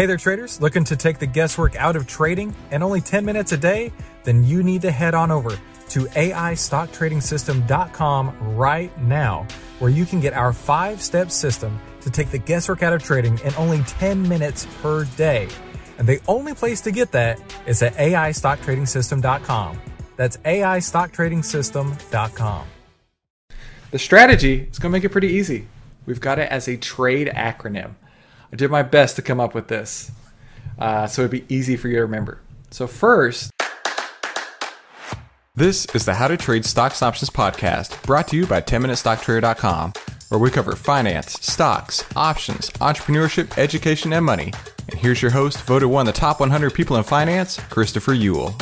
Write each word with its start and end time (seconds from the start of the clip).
Hey 0.00 0.06
there, 0.06 0.16
traders. 0.16 0.62
Looking 0.62 0.84
to 0.84 0.96
take 0.96 1.18
the 1.18 1.26
guesswork 1.26 1.76
out 1.76 1.94
of 1.94 2.06
trading 2.06 2.56
and 2.70 2.82
only 2.82 3.02
10 3.02 3.22
minutes 3.22 3.52
a 3.52 3.58
day? 3.58 3.92
Then 4.24 4.42
you 4.42 4.62
need 4.62 4.80
to 4.80 4.90
head 4.90 5.14
on 5.14 5.30
over 5.30 5.50
to 5.50 6.06
AIStockTradingSystem.com 6.06 8.56
right 8.56 9.02
now, 9.02 9.46
where 9.78 9.90
you 9.90 10.06
can 10.06 10.20
get 10.20 10.32
our 10.32 10.54
five 10.54 11.02
step 11.02 11.30
system 11.30 11.78
to 12.00 12.08
take 12.08 12.30
the 12.30 12.38
guesswork 12.38 12.82
out 12.82 12.94
of 12.94 13.02
trading 13.02 13.38
in 13.40 13.54
only 13.56 13.82
10 13.82 14.26
minutes 14.26 14.66
per 14.80 15.04
day. 15.18 15.48
And 15.98 16.08
the 16.08 16.18
only 16.26 16.54
place 16.54 16.80
to 16.80 16.90
get 16.90 17.12
that 17.12 17.38
is 17.66 17.82
at 17.82 17.92
AIStockTradingSystem.com. 17.96 19.80
That's 20.16 20.38
AIStockTradingSystem.com. 20.38 22.66
The 23.90 23.98
strategy 23.98 24.60
is 24.60 24.78
going 24.78 24.92
to 24.92 24.96
make 24.96 25.04
it 25.04 25.10
pretty 25.10 25.28
easy. 25.28 25.68
We've 26.06 26.22
got 26.22 26.38
it 26.38 26.50
as 26.50 26.68
a 26.68 26.78
trade 26.78 27.30
acronym. 27.34 27.96
I 28.52 28.56
did 28.56 28.70
my 28.70 28.82
best 28.82 29.16
to 29.16 29.22
come 29.22 29.40
up 29.40 29.54
with 29.54 29.68
this 29.68 30.10
uh, 30.80 31.06
so 31.06 31.22
it'd 31.22 31.30
be 31.30 31.54
easy 31.54 31.76
for 31.76 31.88
you 31.88 31.96
to 31.96 32.02
remember. 32.02 32.40
So, 32.70 32.86
first, 32.86 33.52
this 35.54 35.86
is 35.94 36.06
the 36.06 36.14
How 36.14 36.28
to 36.28 36.36
Trade 36.36 36.64
Stocks 36.64 37.02
and 37.02 37.08
Options 37.08 37.30
podcast 37.30 38.02
brought 38.02 38.28
to 38.28 38.36
you 38.36 38.46
by 38.46 38.60
10MinuteStockTrader.com, 38.62 39.92
where 40.30 40.38
we 40.38 40.50
cover 40.50 40.74
finance, 40.74 41.32
stocks, 41.40 42.04
options, 42.16 42.70
entrepreneurship, 42.70 43.58
education, 43.58 44.12
and 44.12 44.24
money. 44.24 44.52
And 44.90 44.98
here's 44.98 45.20
your 45.20 45.32
host, 45.32 45.60
voted 45.62 45.90
one 45.90 46.08
of 46.08 46.14
the 46.14 46.18
top 46.18 46.40
100 46.40 46.72
people 46.72 46.96
in 46.96 47.04
finance, 47.04 47.60
Christopher 47.68 48.14
Uhl. 48.14 48.54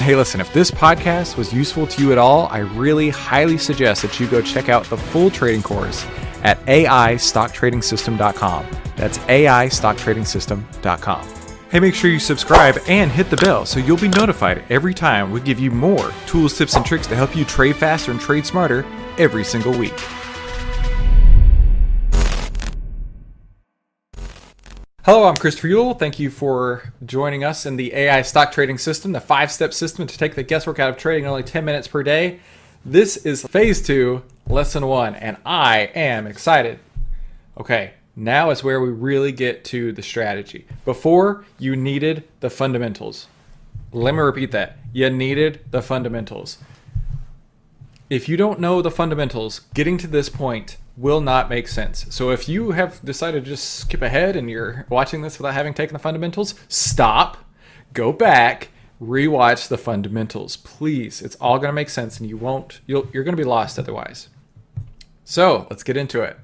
Hey, 0.00 0.16
listen, 0.16 0.40
if 0.40 0.52
this 0.54 0.70
podcast 0.70 1.36
was 1.36 1.52
useful 1.52 1.86
to 1.86 2.02
you 2.02 2.10
at 2.10 2.18
all, 2.18 2.48
I 2.48 2.60
really 2.60 3.10
highly 3.10 3.58
suggest 3.58 4.00
that 4.02 4.18
you 4.18 4.26
go 4.26 4.40
check 4.40 4.70
out 4.70 4.86
the 4.86 4.96
full 4.96 5.30
trading 5.30 5.62
course 5.62 6.06
at 6.42 6.58
AIStockTradingSystem.com. 6.66 8.66
That's 8.96 9.18
AIStockTradingSystem.com. 9.18 11.28
Hey, 11.70 11.78
make 11.78 11.94
sure 11.94 12.10
you 12.10 12.18
subscribe 12.18 12.80
and 12.88 13.12
hit 13.12 13.30
the 13.30 13.36
bell 13.36 13.64
so 13.64 13.78
you'll 13.78 13.96
be 13.96 14.08
notified 14.08 14.64
every 14.70 14.92
time 14.92 15.30
we 15.30 15.40
give 15.40 15.60
you 15.60 15.70
more 15.70 16.10
tools, 16.26 16.58
tips, 16.58 16.74
and 16.74 16.84
tricks 16.84 17.06
to 17.06 17.14
help 17.14 17.36
you 17.36 17.44
trade 17.44 17.76
faster 17.76 18.10
and 18.10 18.20
trade 18.20 18.44
smarter 18.44 18.84
every 19.18 19.44
single 19.44 19.78
week. 19.78 19.94
Hello, 25.04 25.24
I'm 25.24 25.36
Christopher 25.36 25.68
Uhl. 25.68 25.98
Thank 25.98 26.18
you 26.18 26.28
for 26.28 26.92
joining 27.06 27.42
us 27.42 27.66
in 27.66 27.76
the 27.76 27.94
AI 27.94 28.22
stock 28.22 28.52
trading 28.52 28.76
system, 28.76 29.12
the 29.12 29.20
five 29.20 29.50
step 29.50 29.72
system 29.72 30.06
to 30.06 30.18
take 30.18 30.34
the 30.34 30.42
guesswork 30.42 30.78
out 30.78 30.90
of 30.90 30.96
trading 30.96 31.24
in 31.24 31.30
only 31.30 31.42
10 31.42 31.64
minutes 31.64 31.88
per 31.88 32.02
day. 32.02 32.40
This 32.84 33.16
is 33.18 33.44
phase 33.44 33.80
two, 33.80 34.22
lesson 34.50 34.86
one, 34.86 35.14
and 35.14 35.36
I 35.46 35.90
am 35.94 36.26
excited. 36.26 36.80
Okay, 37.56 37.92
now 38.16 38.50
is 38.50 38.64
where 38.64 38.80
we 38.80 38.90
really 38.90 39.32
get 39.32 39.64
to 39.66 39.92
the 39.92 40.02
strategy. 40.02 40.66
Before, 40.84 41.44
you 41.58 41.76
needed 41.76 42.24
the 42.40 42.50
fundamentals. 42.50 43.28
Let 43.92 44.14
me 44.14 44.20
repeat 44.20 44.50
that. 44.52 44.78
You 44.92 45.10
needed 45.10 45.60
the 45.70 45.82
fundamentals. 45.82 46.58
If 48.08 48.28
you 48.28 48.36
don't 48.36 48.58
know 48.58 48.82
the 48.82 48.90
fundamentals, 48.90 49.60
getting 49.72 49.96
to 49.98 50.08
this 50.08 50.28
point 50.28 50.76
will 50.96 51.20
not 51.20 51.48
make 51.48 51.68
sense. 51.68 52.06
So 52.10 52.30
if 52.30 52.48
you 52.48 52.72
have 52.72 53.00
decided 53.04 53.44
to 53.44 53.50
just 53.50 53.74
skip 53.74 54.02
ahead 54.02 54.34
and 54.34 54.50
you're 54.50 54.84
watching 54.88 55.22
this 55.22 55.38
without 55.38 55.54
having 55.54 55.74
taken 55.74 55.92
the 55.92 56.00
fundamentals, 56.00 56.54
stop, 56.68 57.38
go 57.92 58.12
back, 58.12 58.68
rewatch 59.00 59.68
the 59.68 59.78
fundamentals, 59.78 60.56
please. 60.56 61.22
It's 61.22 61.36
all 61.36 61.58
going 61.58 61.68
to 61.68 61.72
make 61.72 61.88
sense 61.88 62.18
and 62.20 62.28
you 62.28 62.36
won't 62.36 62.80
you'll, 62.86 63.08
you're 63.12 63.24
going 63.24 63.36
to 63.36 63.42
be 63.42 63.48
lost 63.48 63.78
otherwise. 63.78 64.28
So, 65.30 65.68
let's 65.70 65.84
get 65.84 65.96
into 65.96 66.22
it. 66.22 66.36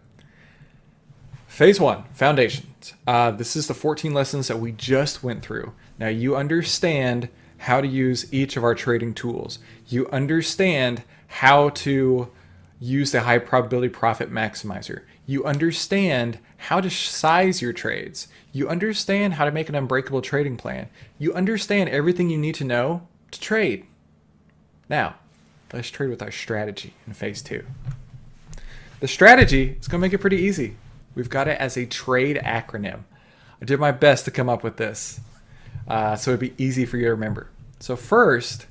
Phase 1.49 1.81
1, 1.81 2.05
foundations. 2.15 2.95
Uh, 3.05 3.33
this 3.33 3.57
is 3.57 3.67
the 3.67 3.75
14 3.75 4.15
lessons 4.15 4.47
that 4.47 4.61
we 4.61 4.71
just 4.71 5.25
went 5.25 5.43
through. 5.43 5.73
Now 5.99 6.07
you 6.07 6.37
understand 6.37 7.29
how 7.59 7.81
to 7.81 7.89
use 7.89 8.33
each 8.33 8.57
of 8.57 8.63
our 8.63 8.77
trading 8.77 9.13
tools. 9.13 9.59
You 9.89 10.09
understand 10.11 11.03
how 11.27 11.71
to 11.71 12.31
use 12.79 13.11
the 13.11 13.23
high 13.23 13.39
probability 13.39 13.89
profit 13.89 14.31
maximizer. 14.31 15.03
You 15.27 15.45
understand 15.45 16.39
how 16.57 16.81
to 16.81 16.89
size 16.89 17.61
your 17.61 17.73
trades. 17.73 18.29
You 18.53 18.69
understand 18.69 19.35
how 19.35 19.47
to 19.47 19.51
make 19.51 19.69
an 19.69 19.75
unbreakable 19.75 20.23
trading 20.23 20.57
plan. 20.57 20.91
You 21.19 21.35
understand 21.35 21.91
everything 21.91 22.31
you 22.31 22.39
need 22.39 22.55
to 22.55 22.65
know 22.65 23.09
to 23.33 23.41
trade. 23.41 23.85
Now, 24.89 25.17
let's 25.73 25.91
trade 25.91 26.11
with 26.11 26.23
our 26.23 26.31
strategy 26.31 26.95
in 27.05 27.15
phase 27.15 27.43
two. 27.43 27.65
The 29.01 29.09
strategy 29.09 29.77
is 29.81 29.89
going 29.89 30.01
to 30.01 30.07
make 30.07 30.13
it 30.13 30.19
pretty 30.19 30.39
easy. 30.39 30.77
We've 31.15 31.31
got 31.31 31.49
it 31.49 31.59
as 31.59 31.77
a 31.77 31.87
trade 31.87 32.41
acronym. 32.45 33.01
I 33.61 33.65
did 33.65 33.81
my 33.81 33.93
best 33.93 34.25
to 34.27 34.31
come 34.31 34.49
up 34.49 34.63
with 34.63 34.77
this 34.77 35.21
uh, 35.89 36.17
so 36.17 36.33
it'd 36.33 36.41
be 36.41 36.63
easy 36.63 36.85
for 36.85 36.97
you 36.97 37.05
to 37.05 37.11
remember. 37.11 37.49
So, 37.79 37.97
first, 37.97 38.67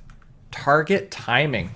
target 0.52 1.12
timing. 1.12 1.72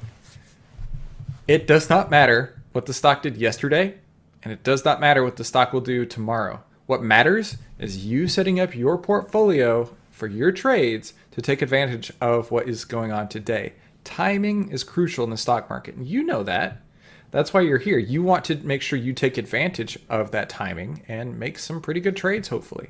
It 1.48 1.66
does 1.68 1.90
not 1.90 2.12
matter 2.12 2.60
what 2.74 2.86
the 2.86 2.94
stock 2.94 3.24
did 3.24 3.38
yesterday, 3.38 3.96
and 4.44 4.54
it 4.54 4.64
does 4.64 4.86
not 4.86 5.00
matter 5.00 5.24
what 5.24 5.38
the 5.38 5.44
stock 5.44 5.74
will 5.74 5.82
do 5.82 6.06
tomorrow. 6.06 6.64
What 6.86 7.02
matters 7.02 7.58
is 7.78 8.06
you 8.06 8.28
setting 8.28 8.60
up 8.60 8.76
your 8.76 8.98
portfolio 8.98 9.90
for 10.12 10.28
your 10.28 10.52
trades 10.52 11.14
to 11.32 11.42
take 11.42 11.62
advantage 11.62 12.12
of 12.20 12.52
what 12.52 12.68
is 12.68 12.84
going 12.86 13.12
on 13.12 13.30
today. 13.30 13.74
Timing 14.04 14.70
is 14.72 14.84
crucial 14.84 15.24
in 15.24 15.30
the 15.30 15.38
stock 15.38 15.70
market, 15.70 15.96
and 15.96 16.06
you 16.06 16.24
know 16.24 16.44
that. 16.44 16.82
That's 17.32 17.54
why 17.54 17.62
you're 17.62 17.78
here. 17.78 18.00
You 18.00 18.24
want 18.24 18.46
to 18.46 18.56
make 18.56 18.82
sure 18.82 18.98
you 18.98 19.14
take 19.14 19.38
advantage 19.38 20.00
of 20.10 20.32
that 20.32 20.50
timing 20.50 21.04
and 21.08 21.40
make 21.40 21.60
some 21.60 21.82
pretty 21.82 22.00
good 22.00 22.16
trades, 22.16 22.48
hopefully. 22.48 22.90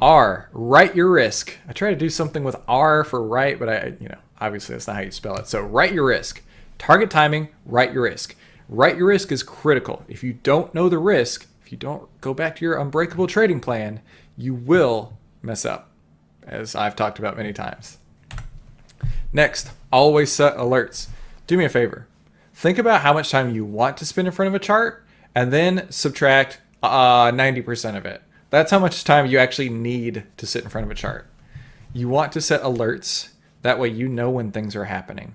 R, 0.00 0.48
write 0.52 0.94
your 0.94 1.10
risk. 1.10 1.56
I 1.68 1.72
try 1.72 1.90
to 1.90 1.96
do 1.96 2.10
something 2.10 2.44
with 2.44 2.56
R 2.68 3.04
for 3.04 3.22
right, 3.22 3.58
but 3.58 3.68
I, 3.68 3.94
you 4.00 4.08
know, 4.08 4.18
obviously 4.40 4.74
that's 4.74 4.86
not 4.86 4.96
how 4.96 5.02
you 5.02 5.10
spell 5.10 5.36
it. 5.36 5.48
So 5.48 5.60
write 5.60 5.92
your 5.92 6.06
risk. 6.06 6.42
Target 6.78 7.10
timing, 7.10 7.48
write 7.64 7.92
your 7.92 8.02
risk. 8.02 8.34
Write 8.68 8.96
your 8.96 9.06
risk 9.06 9.32
is 9.32 9.42
critical. 9.42 10.04
If 10.08 10.22
you 10.22 10.34
don't 10.34 10.74
know 10.74 10.88
the 10.88 10.98
risk, 10.98 11.46
if 11.64 11.72
you 11.72 11.78
don't 11.78 12.08
go 12.20 12.34
back 12.34 12.56
to 12.56 12.64
your 12.64 12.78
unbreakable 12.78 13.26
trading 13.26 13.60
plan, 13.60 14.00
you 14.36 14.54
will 14.54 15.16
mess 15.42 15.64
up, 15.64 15.90
as 16.42 16.74
I've 16.74 16.96
talked 16.96 17.18
about 17.18 17.36
many 17.36 17.52
times. 17.52 17.98
Next, 19.32 19.70
always 19.92 20.32
set 20.32 20.56
alerts. 20.56 21.08
Do 21.46 21.56
me 21.56 21.64
a 21.64 21.68
favor. 21.68 22.06
Think 22.56 22.78
about 22.78 23.02
how 23.02 23.12
much 23.12 23.30
time 23.30 23.54
you 23.54 23.66
want 23.66 23.98
to 23.98 24.06
spend 24.06 24.26
in 24.26 24.32
front 24.32 24.48
of 24.48 24.54
a 24.54 24.58
chart 24.58 25.04
and 25.34 25.52
then 25.52 25.90
subtract 25.90 26.58
uh, 26.82 27.30
90% 27.30 27.98
of 27.98 28.06
it. 28.06 28.22
That's 28.48 28.70
how 28.70 28.78
much 28.78 29.04
time 29.04 29.26
you 29.26 29.38
actually 29.38 29.68
need 29.68 30.24
to 30.38 30.46
sit 30.46 30.64
in 30.64 30.70
front 30.70 30.86
of 30.86 30.90
a 30.90 30.94
chart. 30.94 31.26
You 31.92 32.08
want 32.08 32.32
to 32.32 32.40
set 32.40 32.62
alerts. 32.62 33.28
That 33.60 33.78
way 33.78 33.88
you 33.88 34.08
know 34.08 34.30
when 34.30 34.52
things 34.52 34.74
are 34.74 34.86
happening. 34.86 35.34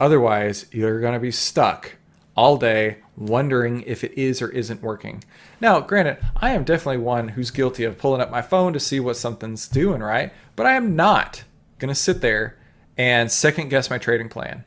Otherwise, 0.00 0.66
you're 0.72 1.00
going 1.00 1.12
to 1.12 1.20
be 1.20 1.30
stuck 1.30 1.94
all 2.36 2.56
day 2.56 2.96
wondering 3.16 3.82
if 3.82 4.02
it 4.02 4.18
is 4.18 4.42
or 4.42 4.48
isn't 4.48 4.82
working. 4.82 5.22
Now, 5.60 5.78
granted, 5.78 6.18
I 6.34 6.50
am 6.50 6.64
definitely 6.64 7.04
one 7.04 7.28
who's 7.28 7.52
guilty 7.52 7.84
of 7.84 7.98
pulling 7.98 8.20
up 8.20 8.32
my 8.32 8.42
phone 8.42 8.72
to 8.72 8.80
see 8.80 8.98
what 8.98 9.16
something's 9.16 9.68
doing, 9.68 10.02
right? 10.02 10.32
But 10.56 10.66
I 10.66 10.72
am 10.72 10.96
not 10.96 11.44
going 11.78 11.90
to 11.90 11.94
sit 11.94 12.20
there 12.20 12.58
and 12.96 13.30
second 13.30 13.68
guess 13.68 13.90
my 13.90 13.98
trading 13.98 14.28
plan 14.28 14.64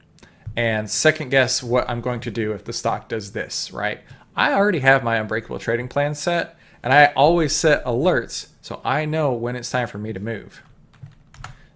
and 0.56 0.90
second 0.90 1.30
guess 1.30 1.64
what 1.64 1.90
I'm 1.90 2.02
going 2.02 2.20
to 2.22 2.32
do 2.32 2.52
if 2.52 2.66
the 2.66 2.74
stock 2.74 3.10
does 3.10 3.32
this, 3.32 3.72
right? 3.72 4.02
I 4.36 4.54
already 4.54 4.80
have 4.80 5.04
my 5.04 5.18
unbreakable 5.18 5.60
trading 5.60 5.88
plan 5.88 6.16
set 6.16 6.58
and 6.84 6.94
I 6.94 7.08
always 7.16 7.56
set 7.56 7.86
alerts 7.86 8.48
so 8.62 8.82
I 8.84 9.06
know 9.06 9.34
when 9.34 9.56
it's 9.56 9.72
time 9.72 9.88
for 9.88 9.98
me 9.98 10.14
to 10.14 10.20
move. 10.20 10.62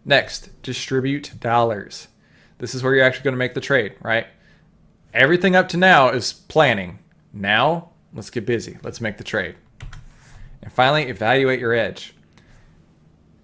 Next, 0.03 0.49
distribute 0.61 1.33
dollars. 1.39 2.07
This 2.57 2.75
is 2.75 2.83
where 2.83 2.93
you're 2.93 3.05
actually 3.05 3.23
going 3.23 3.33
to 3.33 3.39
make 3.39 3.53
the 3.53 3.61
trade, 3.61 3.95
right? 4.01 4.27
Everything 5.13 5.55
up 5.55 5.69
to 5.69 5.77
now 5.77 6.09
is 6.09 6.33
planning. 6.33 6.99
Now, 7.33 7.89
let's 8.13 8.29
get 8.29 8.45
busy. 8.45 8.77
Let's 8.83 9.01
make 9.01 9.17
the 9.17 9.23
trade. 9.23 9.55
And 10.61 10.71
finally, 10.71 11.03
evaluate 11.03 11.59
your 11.59 11.73
edge. 11.73 12.13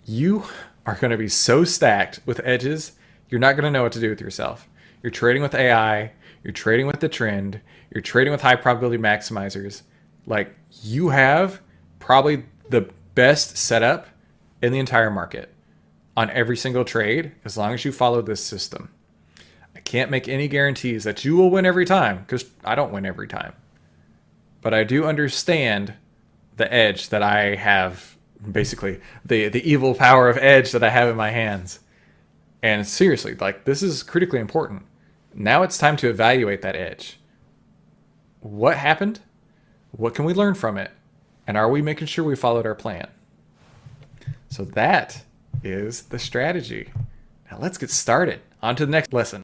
You 0.06 0.44
are 0.86 0.96
going 0.96 1.12
to 1.12 1.18
be 1.18 1.28
so 1.28 1.64
stacked 1.64 2.20
with 2.26 2.42
edges, 2.44 2.94
you're 3.30 3.40
not 3.40 3.54
going 3.54 3.64
to 3.64 3.72
know 3.72 3.84
what 3.84 3.92
to 3.94 4.00
do 4.00 4.10
with 4.10 4.20
yourself. 4.20 4.68
You're 5.02 5.12
trading 5.12 5.42
with 5.42 5.56
AI, 5.56 6.12
you're 6.44 6.54
trading 6.54 6.88
with 6.88 7.00
the 7.00 7.10
trend, 7.10 7.62
you're 7.94 8.02
trading 8.02 8.32
with 8.32 8.42
high 8.42 8.56
probability 8.56 9.02
maximizers. 9.02 9.82
Like, 10.26 10.56
you 10.84 11.10
have 11.10 11.62
probably 12.00 12.46
the 12.70 12.90
best 13.16 13.58
setup 13.58 14.08
in 14.62 14.72
the 14.72 14.80
entire 14.80 15.10
market 15.10 15.54
on 16.16 16.30
every 16.32 16.58
single 16.58 16.86
trade 16.86 17.32
as 17.46 17.58
long 17.58 17.74
as 17.74 17.86
you 17.86 17.92
follow 17.92 18.22
this 18.22 18.44
system. 18.44 18.90
I 19.76 19.80
can't 19.80 20.12
make 20.12 20.28
any 20.28 20.48
guarantees 20.48 21.04
that 21.04 21.26
you 21.26 21.36
will 21.36 21.50
win 21.50 21.66
every 21.66 21.86
time 21.86 22.20
because 22.20 22.46
I 22.64 22.76
don't 22.76 22.92
win 22.92 23.06
every 23.06 23.28
time. 23.28 23.54
But 24.62 24.74
I 24.74 24.84
do 24.84 25.06
understand 25.06 25.94
the 26.58 26.72
edge 26.72 27.10
that 27.10 27.24
I 27.24 27.56
have 27.56 28.18
basically 28.52 29.00
the 29.24 29.50
the 29.50 29.68
evil 29.70 29.94
power 29.94 30.30
of 30.30 30.38
edge 30.38 30.72
that 30.72 30.84
I 30.84 30.90
have 30.90 31.10
in 31.10 31.16
my 31.16 31.32
hands. 31.32 31.80
And 32.62 32.86
seriously, 32.86 33.36
like 33.36 33.66
this 33.66 33.82
is 33.82 34.04
critically 34.04 34.40
important. 34.40 34.84
Now 35.34 35.64
it's 35.64 35.78
time 35.78 35.96
to 35.98 36.10
evaluate 36.10 36.62
that 36.62 36.76
edge. 36.76 37.20
What 38.42 38.78
happened? 38.78 39.22
What 39.92 40.14
can 40.14 40.26
we 40.26 40.34
learn 40.34 40.56
from 40.56 40.78
it? 40.78 40.92
And 41.48 41.58
are 41.58 41.70
we 41.70 41.82
making 41.82 42.08
sure 42.08 42.26
we 42.26 42.36
followed 42.36 42.66
our 42.66 42.76
plan? 42.76 43.08
So 44.50 44.66
that 44.66 45.24
is 45.64 46.04
the 46.04 46.20
strategy. 46.20 46.90
Now 47.50 47.60
let's 47.60 47.78
get 47.78 47.90
started. 47.90 48.42
On 48.62 48.76
to 48.76 48.86
the 48.86 48.92
next 48.92 49.14
lesson. 49.14 49.44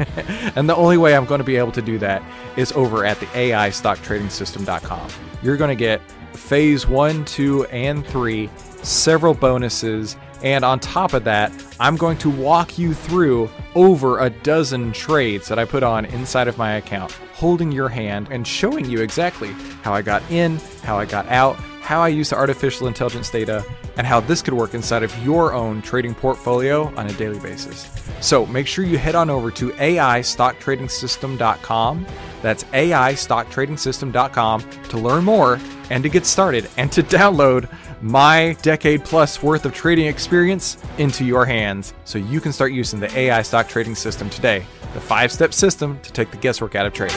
and 0.56 0.68
the 0.68 0.76
only 0.76 0.96
way 0.96 1.14
I'm 1.14 1.26
going 1.26 1.38
to 1.38 1.44
be 1.44 1.56
able 1.56 1.72
to 1.72 1.82
do 1.82 1.98
that 1.98 2.22
is 2.56 2.72
over 2.72 3.04
at 3.04 3.20
the 3.20 3.26
AIStockTradingSystem.com. 3.26 5.10
You're 5.42 5.56
going 5.56 5.68
to 5.68 5.76
get 5.76 6.00
phase 6.32 6.86
one, 6.86 7.24
two, 7.24 7.64
and 7.66 8.06
three, 8.06 8.48
several 8.82 9.34
bonuses, 9.34 10.16
and 10.42 10.64
on 10.64 10.80
top 10.80 11.12
of 11.12 11.24
that, 11.24 11.52
I'm 11.78 11.96
going 11.96 12.16
to 12.18 12.30
walk 12.30 12.78
you 12.78 12.94
through 12.94 13.50
over 13.74 14.20
a 14.20 14.30
dozen 14.30 14.92
trades 14.92 15.48
that 15.48 15.58
I 15.58 15.64
put 15.64 15.82
on 15.82 16.06
inside 16.06 16.48
of 16.48 16.56
my 16.56 16.72
account, 16.72 17.12
holding 17.34 17.70
your 17.70 17.88
hand 17.88 18.28
and 18.30 18.46
showing 18.46 18.86
you 18.86 19.00
exactly 19.00 19.52
how 19.82 19.92
I 19.92 20.02
got 20.02 20.22
in, 20.30 20.58
how 20.82 20.98
I 20.98 21.04
got 21.04 21.26
out, 21.28 21.56
how 21.82 22.00
I 22.00 22.08
use 22.08 22.30
the 22.30 22.36
artificial 22.36 22.86
intelligence 22.86 23.30
data, 23.30 23.64
and 23.96 24.06
how 24.06 24.20
this 24.20 24.40
could 24.40 24.54
work 24.54 24.74
inside 24.74 25.02
of 25.02 25.24
your 25.24 25.52
own 25.52 25.82
trading 25.82 26.14
portfolio 26.14 26.94
on 26.96 27.06
a 27.06 27.12
daily 27.14 27.38
basis. 27.40 27.90
So 28.20 28.44
make 28.46 28.66
sure 28.66 28.84
you 28.84 28.98
head 28.98 29.14
on 29.14 29.30
over 29.30 29.52
to 29.52 29.70
AIStockTradingSystem.com. 29.70 32.06
That's 32.42 32.64
AIStockTradingSystem.com 32.64 34.60
to 34.60 34.98
learn 34.98 35.24
more 35.24 35.60
and 35.90 36.02
to 36.02 36.08
get 36.08 36.26
started 36.26 36.68
and 36.76 36.90
to 36.92 37.02
download 37.02 37.72
my 38.02 38.56
decade 38.62 39.04
plus 39.04 39.42
worth 39.42 39.66
of 39.66 39.74
trading 39.74 40.06
experience 40.06 40.78
into 40.98 41.24
your 41.24 41.44
hands 41.44 41.94
so 42.04 42.18
you 42.18 42.40
can 42.40 42.52
start 42.52 42.72
using 42.72 43.00
the 43.00 43.18
AI 43.18 43.42
stock 43.42 43.68
trading 43.68 43.94
system 43.94 44.30
today, 44.30 44.64
the 44.94 45.00
five 45.00 45.30
step 45.30 45.52
system 45.52 46.00
to 46.00 46.12
take 46.12 46.30
the 46.30 46.38
guesswork 46.38 46.74
out 46.74 46.86
of 46.86 46.92
trading. 46.92 47.16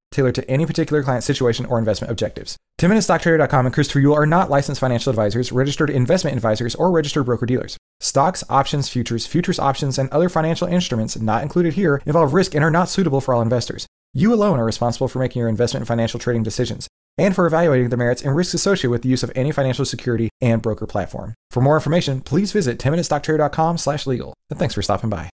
tailored 0.11 0.35
to 0.35 0.49
any 0.49 0.65
particular 0.65 1.01
client 1.01 1.23
situation 1.23 1.65
or 1.65 1.79
investment 1.79 2.11
objectives. 2.11 2.57
10MinuteStockTrader.com 2.79 3.65
and 3.65 3.73
Christopher 3.73 4.01
Uhl 4.01 4.15
are 4.15 4.25
not 4.25 4.49
licensed 4.49 4.81
financial 4.81 5.09
advisors, 5.09 5.51
registered 5.51 5.89
investment 5.89 6.35
advisors, 6.35 6.75
or 6.75 6.91
registered 6.91 7.25
broker 7.25 7.45
dealers. 7.45 7.77
Stocks, 7.99 8.43
options, 8.49 8.89
futures, 8.89 9.25
futures 9.25 9.59
options, 9.59 9.97
and 9.97 10.09
other 10.09 10.29
financial 10.29 10.67
instruments 10.67 11.19
not 11.19 11.43
included 11.43 11.73
here 11.73 12.01
involve 12.05 12.33
risk 12.33 12.53
and 12.55 12.63
are 12.63 12.71
not 12.71 12.89
suitable 12.89 13.21
for 13.21 13.33
all 13.33 13.41
investors. 13.41 13.87
You 14.13 14.33
alone 14.33 14.59
are 14.59 14.65
responsible 14.65 15.07
for 15.07 15.19
making 15.19 15.39
your 15.39 15.49
investment 15.49 15.81
and 15.81 15.87
financial 15.87 16.19
trading 16.19 16.43
decisions 16.43 16.87
and 17.17 17.35
for 17.35 17.45
evaluating 17.45 17.89
the 17.89 17.97
merits 17.97 18.21
and 18.21 18.35
risks 18.35 18.53
associated 18.53 18.91
with 18.91 19.03
the 19.03 19.09
use 19.09 19.23
of 19.23 19.31
any 19.35 19.51
financial 19.51 19.85
security 19.85 20.29
and 20.41 20.61
broker 20.61 20.87
platform. 20.87 21.33
For 21.49 21.61
more 21.61 21.75
information, 21.75 22.21
please 22.21 22.51
visit 22.51 22.79
10minutestocktrader.com 22.79 23.77
slash 23.77 24.07
legal. 24.07 24.33
And 24.49 24.59
thanks 24.59 24.75
for 24.75 24.81
stopping 24.81 25.09
by. 25.09 25.31